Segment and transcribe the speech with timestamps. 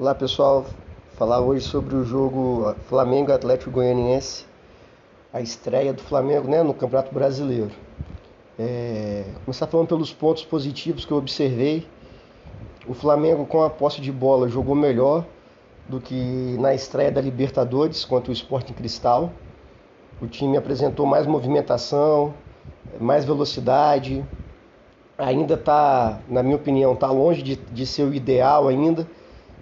[0.00, 0.64] Olá pessoal,
[1.18, 4.46] falar hoje sobre o jogo Flamengo Atlético Goianiense,
[5.30, 7.70] a estreia do Flamengo né, no Campeonato Brasileiro.
[8.58, 11.86] É, começar falando pelos pontos positivos que eu observei.
[12.88, 15.22] O Flamengo com a posse de bola jogou melhor
[15.86, 19.30] do que na estreia da Libertadores contra o Sporting Cristal.
[20.18, 22.32] O time apresentou mais movimentação,
[22.98, 24.24] mais velocidade.
[25.18, 29.06] Ainda está, na minha opinião, está longe de, de ser o ideal ainda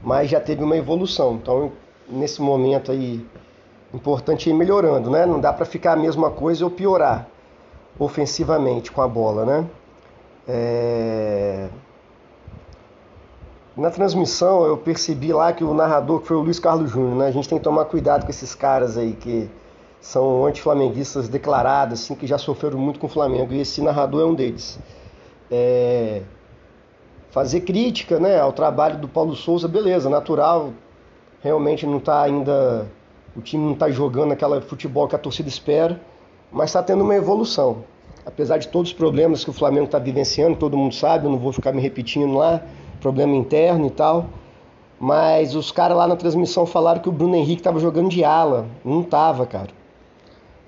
[0.02, 1.34] mas já teve uma evolução.
[1.34, 1.72] Então,
[2.08, 3.24] nesse momento aí,
[3.92, 5.26] importante ir melhorando, né?
[5.26, 7.26] Não dá para ficar a mesma coisa ou piorar
[7.98, 9.66] ofensivamente com a bola, né?
[10.46, 11.68] É...
[13.76, 17.26] Na transmissão eu percebi lá que o narrador que foi o Luiz Carlos Júnior, né?
[17.26, 19.48] A gente tem que tomar cuidado com esses caras aí que
[20.00, 24.24] são anti-flamenguistas declarados, assim, que já sofreram muito com o Flamengo, e esse narrador é
[24.24, 24.78] um deles.
[25.50, 26.22] É
[27.30, 30.72] fazer crítica né, ao trabalho do Paulo Souza, beleza, natural,
[31.42, 32.86] realmente não está ainda,
[33.36, 36.00] o time não está jogando aquela futebol que a torcida espera,
[36.50, 37.84] mas está tendo uma evolução.
[38.24, 41.38] Apesar de todos os problemas que o Flamengo está vivenciando, todo mundo sabe, eu não
[41.38, 42.62] vou ficar me repetindo lá,
[43.00, 44.26] problema interno e tal,
[44.98, 48.66] mas os caras lá na transmissão falaram que o Bruno Henrique estava jogando de ala,
[48.84, 49.70] não estava, cara.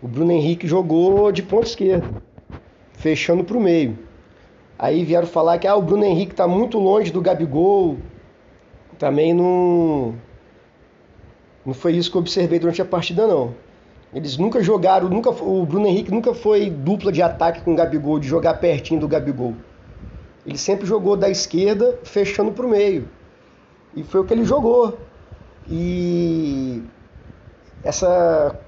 [0.03, 2.09] O Bruno Henrique jogou de ponta esquerda,
[2.93, 4.10] fechando para o meio.
[4.83, 7.99] Aí vieram falar que ah, o Bruno Henrique está muito longe do Gabigol.
[8.99, 10.15] Também não,
[11.67, 13.55] não foi isso que eu observei durante a partida, não.
[14.15, 18.19] Eles nunca jogaram, nunca, o Bruno Henrique nunca foi dupla de ataque com o Gabigol,
[18.19, 19.55] de jogar pertinho do Gabigol.
[20.47, 23.07] Ele sempre jogou da esquerda, fechando para o meio.
[23.95, 24.99] E foi o que ele jogou.
[25.69, 26.83] E
[27.85, 28.59] essa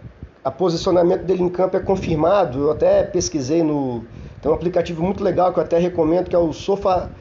[0.45, 2.61] a posicionamento dele em campo é confirmado.
[2.61, 4.05] Eu até pesquisei no
[4.43, 7.13] tem um aplicativo muito legal que eu até recomendo, que é o Sofa,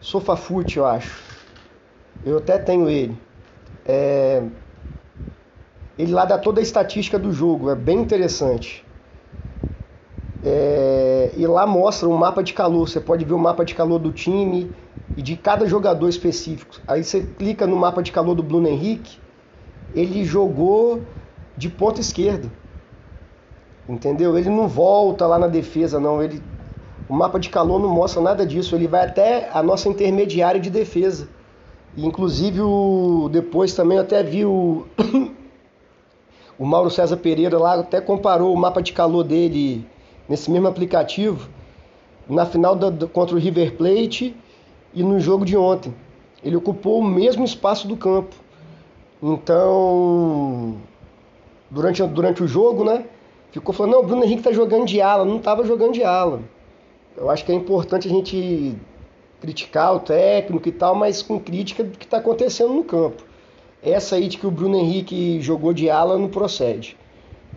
[0.00, 1.22] SofaFoot, eu acho.
[2.26, 3.16] Eu até tenho ele.
[3.86, 4.42] É...
[5.96, 8.84] Ele lá dá toda a estatística do jogo, é bem interessante.
[10.44, 11.30] É...
[11.36, 14.10] E lá mostra um mapa de calor, você pode ver o mapa de calor do
[14.10, 14.72] time
[15.16, 16.74] e de cada jogador específico.
[16.88, 19.20] Aí você clica no mapa de calor do Bruno Henrique,
[19.94, 21.02] ele jogou
[21.56, 22.50] de ponta esquerda.
[23.88, 24.36] Entendeu?
[24.38, 26.22] Ele não volta lá na defesa, não.
[26.22, 26.42] Ele
[27.08, 30.70] o mapa de calor não mostra nada disso, ele vai até a nossa intermediária de
[30.70, 31.28] defesa.
[31.96, 34.86] E, inclusive, o, depois também até vi o,
[36.58, 39.86] o Mauro César Pereira lá, até comparou o mapa de calor dele
[40.28, 41.48] nesse mesmo aplicativo
[42.26, 44.34] na final da, contra o River Plate
[44.94, 45.94] e no jogo de ontem.
[46.42, 48.34] Ele ocupou o mesmo espaço do campo.
[49.22, 50.76] Então,
[51.70, 53.04] durante, durante o jogo, né?
[53.60, 55.24] Ficou falando, não, o Bruno Henrique tá jogando de ala.
[55.24, 56.42] Não estava jogando de ala
[57.16, 58.76] eu acho que é importante a gente
[59.40, 63.22] criticar o técnico e tal, mas com crítica do que está acontecendo no campo.
[63.82, 66.96] Essa aí de que o Bruno Henrique jogou de ala não procede.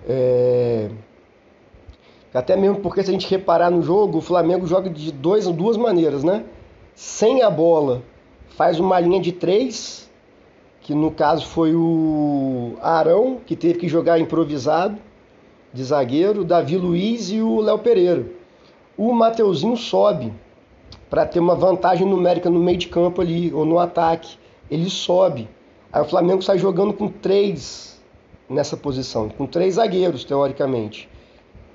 [0.07, 0.89] É...
[2.33, 5.77] Até mesmo porque se a gente reparar no jogo, o Flamengo joga de dois, duas
[5.77, 6.43] maneiras, né?
[6.93, 8.03] Sem a bola,
[8.49, 10.09] faz uma linha de três,
[10.81, 14.99] que no caso foi o Arão, que teve que jogar improvisado
[15.73, 18.37] de zagueiro, Davi Luiz e o Léo Pereira
[18.97, 20.33] o Mateuzinho sobe
[21.09, 24.37] para ter uma vantagem numérica no meio de campo ali, ou no ataque.
[24.69, 25.47] Ele sobe.
[25.93, 28.01] Aí o Flamengo sai jogando com três
[28.49, 31.07] nessa posição, com três zagueiros, teoricamente.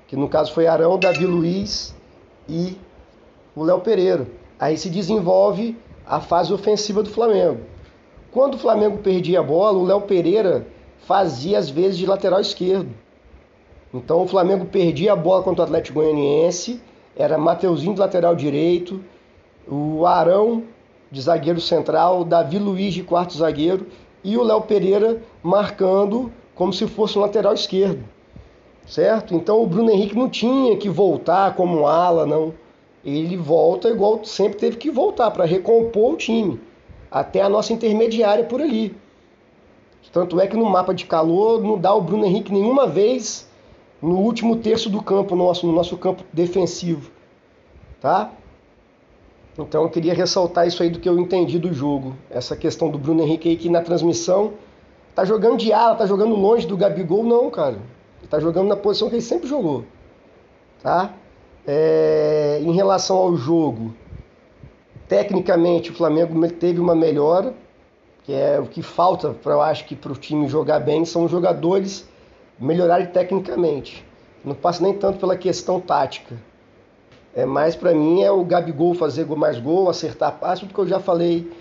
[0.07, 1.95] Que no caso foi Arão, Davi Luiz
[2.47, 2.77] e
[3.55, 4.27] o Léo Pereira.
[4.59, 7.61] Aí se desenvolve a fase ofensiva do Flamengo.
[8.31, 10.67] Quando o Flamengo perdia a bola, o Léo Pereira
[11.07, 12.89] fazia às vezes de lateral esquerdo.
[13.93, 16.81] Então o Flamengo perdia a bola contra o Atlético Goianiense
[17.15, 18.99] era Mateuzinho de lateral direito,
[19.67, 20.63] o Arão
[21.11, 23.85] de zagueiro central, Davi Luiz de quarto zagueiro
[24.23, 28.03] e o Léo Pereira marcando como se fosse um lateral esquerdo.
[28.85, 29.35] Certo?
[29.35, 32.53] Então o Bruno Henrique não tinha que voltar como um ala, não.
[33.05, 36.59] Ele volta igual sempre teve que voltar para recompor o time,
[37.11, 38.95] até a nossa intermediária por ali.
[40.11, 43.47] Tanto é que no mapa de calor não dá o Bruno Henrique nenhuma vez
[44.03, 47.09] no último terço do campo nosso, no nosso campo defensivo,
[48.01, 48.31] tá?
[49.57, 52.97] Então eu queria ressaltar isso aí do que eu entendi do jogo, essa questão do
[52.97, 54.55] Bruno Henrique aí que na transmissão
[55.15, 57.77] tá jogando de ala, tá jogando longe do Gabigol, não, cara.
[58.19, 59.85] Ele tá jogando na posição que ele sempre jogou,
[60.81, 61.13] tá?
[61.65, 63.93] É, em relação ao jogo,
[65.07, 67.53] tecnicamente o Flamengo teve uma melhora,
[68.23, 71.23] que é o que falta para eu acho que para o time jogar bem são
[71.23, 72.11] os jogadores
[72.63, 74.05] melhorar tecnicamente.
[74.43, 76.35] Não passa nem tanto pela questão tática.
[77.35, 80.99] É mais para mim é o Gabigol fazer mais gol, acertar passe, porque eu já
[80.99, 81.51] falei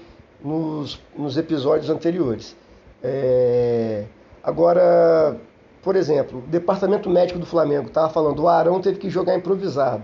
[0.45, 2.57] nos, nos episódios anteriores.
[3.03, 4.05] É,
[4.43, 5.41] agora,
[5.83, 10.03] por exemplo, o departamento médico do Flamengo estava falando, o Arão teve que jogar improvisado,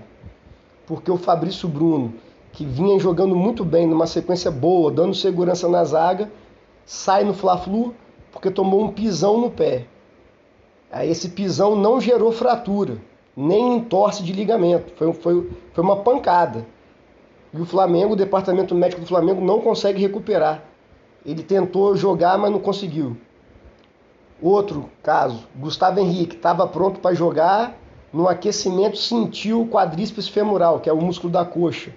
[0.87, 2.15] porque o Fabrício Bruno,
[2.53, 6.31] que vinha jogando muito bem, numa sequência boa, dando segurança na zaga,
[6.87, 7.95] sai no Fla-Flu
[8.33, 9.87] porque tomou um pisão no pé.
[10.91, 12.97] Aí esse pisão não gerou fratura,
[13.37, 16.67] nem entorse de ligamento, foi, foi, foi uma pancada.
[17.53, 20.63] E o Flamengo, o departamento médico do Flamengo não consegue recuperar.
[21.25, 23.17] Ele tentou jogar, mas não conseguiu.
[24.41, 27.77] Outro caso, Gustavo Henrique estava pronto para jogar,
[28.13, 31.93] no aquecimento sentiu o quadríceps femoral, que é o músculo da coxa.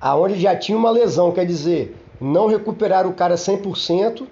[0.00, 4.26] Aonde já tinha uma lesão, quer dizer, não recuperaram o cara 100%,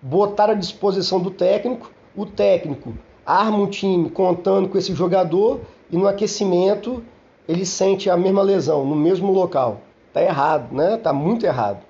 [0.00, 2.94] botaram à disposição do técnico, o técnico
[3.24, 5.60] arma um time contando com esse jogador
[5.90, 7.02] e no aquecimento
[7.48, 9.80] ele sente a mesma lesão no mesmo local.
[10.12, 10.96] Tá errado, né?
[10.96, 11.80] Tá muito errado.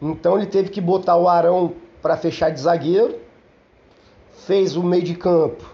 [0.00, 3.16] Então ele teve que botar o Arão para fechar de zagueiro,
[4.46, 5.64] fez o meio de campo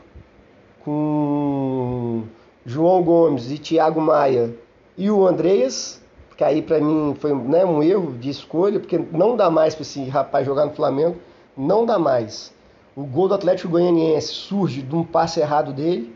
[0.83, 2.23] com
[2.65, 4.55] João Gomes e Thiago Maia
[4.97, 6.01] e o Andreas,
[6.37, 9.83] que aí para mim foi né, um erro de escolha, porque não dá mais para
[9.83, 11.17] esse rapaz jogar no Flamengo,
[11.57, 12.54] não dá mais.
[12.97, 16.15] O gol do Atlético Goianiense surge de um passe errado dele,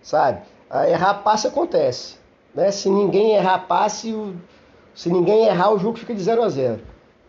[0.00, 0.40] sabe?
[0.70, 2.16] A errar passe acontece.
[2.54, 2.70] Né?
[2.70, 4.14] Se ninguém errar passe,
[4.94, 6.80] se ninguém errar, o jogo fica de 0 a 0.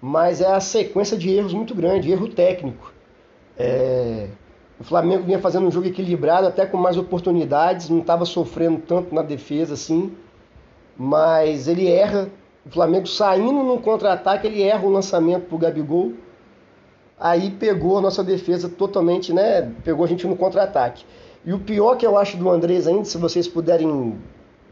[0.01, 2.94] Mas é a sequência de erros muito grande, erro técnico.
[3.57, 4.30] É...
[4.80, 9.13] O Flamengo vinha fazendo um jogo equilibrado, até com mais oportunidades, não estava sofrendo tanto
[9.13, 10.16] na defesa assim,
[10.95, 12.30] mas ele erra.
[12.66, 16.13] O Flamengo saindo no contra-ataque, ele erra o lançamento para o Gabigol.
[17.19, 19.71] Aí pegou a nossa defesa totalmente, né?
[19.83, 21.03] Pegou a gente no contra-ataque.
[21.43, 24.15] E o pior que eu acho do Andrés ainda, se vocês puderem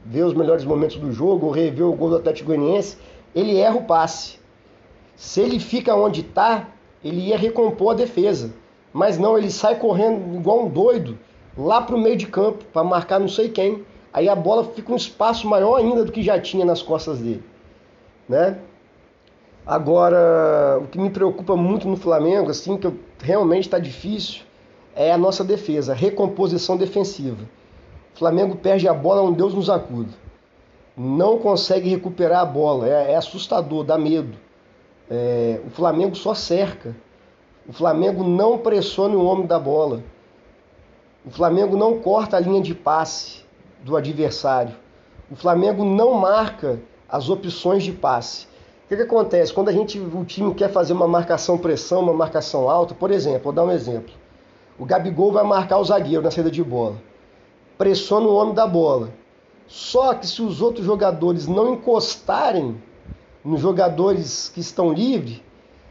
[0.06, 2.98] ver os melhores momentos do jogo, ou rever o gol do Atlético Goianiense,
[3.34, 4.38] ele erra o passe.
[5.16, 6.68] Se ele fica onde está,
[7.04, 8.54] ele ia recompor a defesa.
[8.94, 11.18] Mas não, ele sai correndo igual um doido
[11.58, 13.84] lá para o meio de campo para marcar não sei quem.
[14.14, 17.44] Aí a bola fica um espaço maior ainda do que já tinha nas costas dele,
[18.30, 18.58] né?
[19.66, 24.44] Agora, o que me preocupa muito no Flamengo, assim, que realmente está difícil,
[24.96, 27.44] é a nossa defesa, a recomposição defensiva.
[28.14, 30.12] O Flamengo perde a bola, um Deus nos acuda.
[30.96, 34.38] Não consegue recuperar a bola, é, é assustador, dá medo.
[35.10, 36.96] É, o Flamengo só cerca.
[37.68, 40.04] O Flamengo não pressiona o homem da bola.
[41.26, 43.44] O Flamengo não corta a linha de passe
[43.84, 44.76] do adversário.
[45.30, 46.80] O Flamengo não marca
[47.10, 48.48] as opções de passe.
[48.86, 49.54] O que, que, acontece?
[49.54, 53.46] Quando a gente, o time quer fazer uma marcação pressão, uma marcação alta, por exemplo,
[53.46, 54.14] vou dar um exemplo.
[54.78, 56.96] O Gabigol vai marcar o zagueiro na saída de bola
[57.78, 59.10] pressiona o homem da bola.
[59.68, 62.82] Só que se os outros jogadores não encostarem
[63.44, 65.42] nos jogadores que estão livres,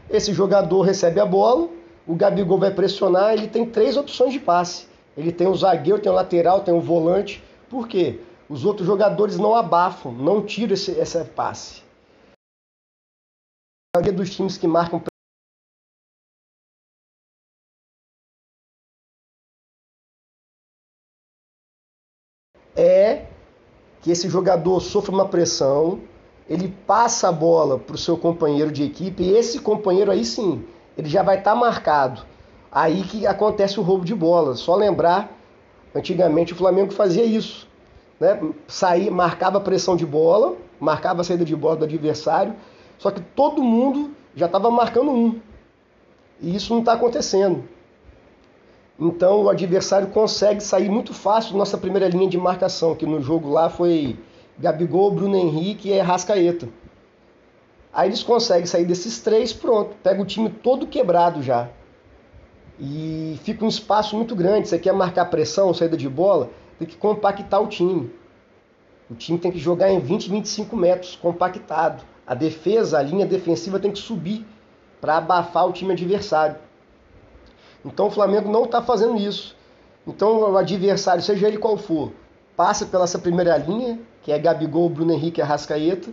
[0.09, 1.67] esse jogador recebe a bola,
[2.07, 4.87] o Gabigol vai pressionar, ele tem três opções de passe.
[5.17, 7.43] Ele tem o zagueiro, tem o lateral, tem o volante.
[7.69, 8.19] Por quê?
[8.47, 11.81] Os outros jogadores não abafam, não tiram esse, esse passe.
[13.95, 15.01] Maioria dos times que marcam
[22.75, 23.27] é
[24.01, 26.01] que esse jogador sofre uma pressão,
[26.49, 30.65] ele passa a bola para o seu companheiro de equipe e esse companheiro aí sim,
[30.97, 32.25] ele já vai estar tá marcado.
[32.69, 34.55] Aí que acontece o roubo de bola.
[34.55, 35.31] Só lembrar,
[35.95, 37.65] antigamente o Flamengo fazia isso.
[38.19, 38.37] Né?
[38.67, 42.53] Saía, marcava a pressão de bola, marcava a saída de bola do adversário,
[42.97, 45.39] só que todo mundo já estava marcando um.
[46.41, 47.63] E isso não está acontecendo.
[48.99, 53.21] Então o adversário consegue sair muito fácil da nossa primeira linha de marcação, que no
[53.21, 54.17] jogo lá foi
[54.57, 56.69] Gabigol, Bruno Henrique e Rascaeta.
[57.93, 61.69] Aí eles conseguem sair desses três, pronto, pega o time todo quebrado já.
[62.79, 64.67] E fica um espaço muito grande.
[64.67, 68.11] Você quer marcar pressão, saída de bola, tem que compactar o time.
[69.09, 72.03] O time tem que jogar em 20, 25 metros, compactado.
[72.27, 74.45] A defesa, a linha defensiva tem que subir
[74.99, 76.55] para abafar o time adversário.
[77.83, 79.55] Então o Flamengo não está fazendo isso.
[80.07, 82.11] Então o adversário, seja ele qual for,
[82.55, 86.09] passa pela essa primeira linha, que é Gabigol, Bruno Henrique e Arrascaeta.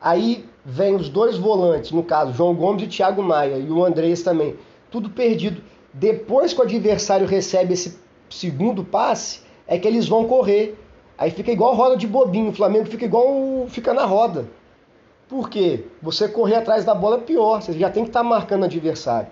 [0.00, 4.22] Aí vem os dois volantes, no caso, João Gomes e Thiago Maia, e o Andrés
[4.22, 4.56] também.
[4.90, 5.62] Tudo perdido.
[5.92, 10.76] Depois que o adversário recebe esse segundo passe, é que eles vão correr.
[11.16, 12.50] Aí fica igual roda de bobinho.
[12.50, 14.46] O Flamengo fica igual fica na roda.
[15.28, 15.84] Por quê?
[16.02, 17.62] Você correr atrás da bola é pior.
[17.62, 19.28] Você já tem que estar tá marcando o adversário.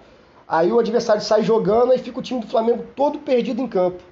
[0.49, 4.02] Aí o adversário sai jogando e fica o time do Flamengo todo perdido em campo.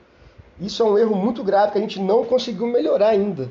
[0.61, 3.51] Isso é um erro muito grave que a gente não conseguiu melhorar ainda.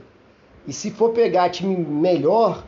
[0.67, 2.63] E se for pegar time melhor,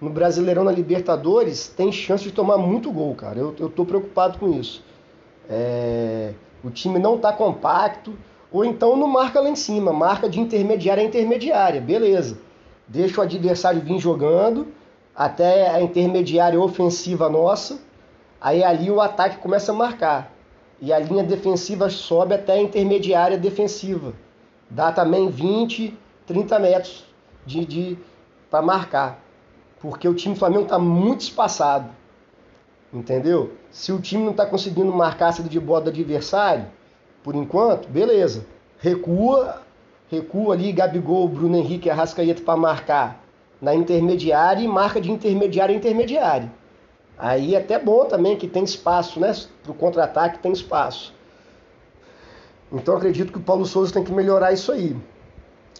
[0.00, 3.38] no Brasileirão na Libertadores tem chance de tomar muito gol, cara.
[3.38, 4.82] Eu, eu tô preocupado com isso.
[5.48, 8.14] É, o time não tá compacto,
[8.52, 12.38] ou então não marca lá em cima, marca de intermediária a intermediária, beleza.
[12.86, 14.68] Deixa o adversário vir jogando
[15.20, 17.78] até a intermediária ofensiva nossa,
[18.40, 20.32] aí ali o ataque começa a marcar.
[20.80, 24.14] E a linha defensiva sobe até a intermediária defensiva.
[24.70, 25.94] Dá também 20,
[26.26, 27.04] 30 metros
[27.44, 27.98] de, de
[28.50, 29.20] para marcar
[29.78, 31.90] porque o time do Flamengo está muito espaçado.
[32.90, 33.52] Entendeu?
[33.70, 36.66] Se o time não está conseguindo marcar a saída de bola do adversário,
[37.22, 38.46] por enquanto, beleza.
[38.78, 39.62] Recua,
[40.10, 43.19] recua ali Gabigol, Bruno Henrique Arrascaeta para marcar
[43.60, 46.50] na intermediária e marca de intermediária a intermediária.
[47.18, 49.34] Aí é até bom também que tem espaço, né?
[49.62, 51.14] Para o contra-ataque tem espaço.
[52.72, 54.96] Então acredito que o Paulo Souza tem que melhorar isso aí.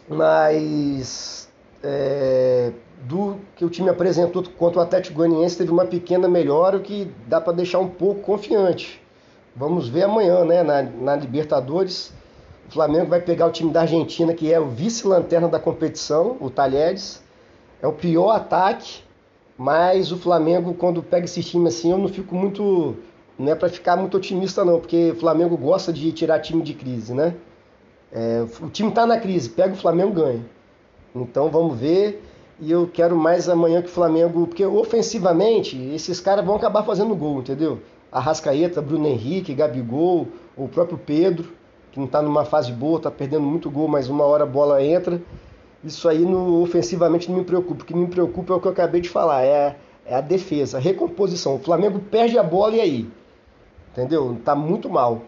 [0.08, 1.49] Mas
[1.82, 2.72] é,
[3.04, 7.10] do que o time apresentou contra o Atlético Goianiense teve uma pequena melhora, o que
[7.26, 9.00] dá para deixar um pouco confiante.
[9.54, 12.12] Vamos ver amanhã, né, na, na, Libertadores.
[12.68, 16.50] O Flamengo vai pegar o time da Argentina, que é o vice-lanterna da competição, o
[16.50, 17.22] Talheres.
[17.82, 19.02] É o pior ataque,
[19.56, 22.96] mas o Flamengo, quando pega esse time assim, eu não fico muito.
[23.38, 26.75] Não é para ficar muito otimista, não, porque o Flamengo gosta de tirar time de
[26.75, 27.34] crise, né?
[28.12, 30.44] É, o time está na crise, pega o Flamengo ganha.
[31.14, 32.22] Então vamos ver.
[32.60, 37.14] E eu quero mais amanhã que o Flamengo, porque ofensivamente esses caras vão acabar fazendo
[37.14, 37.80] gol, entendeu?
[38.12, 41.52] Arrascaeta, Bruno Henrique, Gabigol, o próprio Pedro,
[41.90, 44.84] que não está numa fase boa, está perdendo muito gol, mas uma hora a bola
[44.84, 45.22] entra.
[45.82, 47.82] Isso aí no, ofensivamente não me preocupa.
[47.82, 50.78] O que me preocupa é o que eu acabei de falar, é, é a defesa,
[50.78, 51.56] a recomposição.
[51.56, 53.10] O Flamengo perde a bola e aí?
[53.92, 54.34] Entendeu?
[54.34, 55.22] Está muito mal.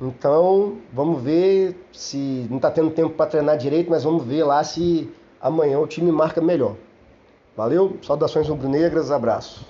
[0.00, 4.62] Então, vamos ver se não está tendo tempo para treinar direito, mas vamos ver lá
[4.62, 6.76] se amanhã o time marca melhor.
[7.56, 9.66] Valeu, saudações rubro-negras, abraço.